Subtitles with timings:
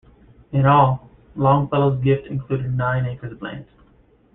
[0.51, 3.67] In all, Longfellow's gift included nine acres of land.